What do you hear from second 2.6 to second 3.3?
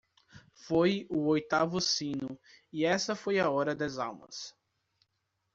e essa